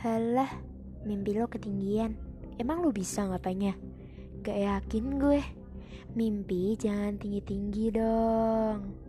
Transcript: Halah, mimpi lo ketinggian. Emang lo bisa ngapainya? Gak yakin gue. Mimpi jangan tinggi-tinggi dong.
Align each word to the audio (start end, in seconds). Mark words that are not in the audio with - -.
Halah, 0.00 0.48
mimpi 1.04 1.36
lo 1.36 1.44
ketinggian. 1.44 2.16
Emang 2.56 2.80
lo 2.80 2.88
bisa 2.88 3.20
ngapainya? 3.28 3.76
Gak 4.40 4.56
yakin 4.56 5.20
gue. 5.20 5.44
Mimpi 6.16 6.72
jangan 6.80 7.20
tinggi-tinggi 7.20 7.92
dong. 7.92 8.99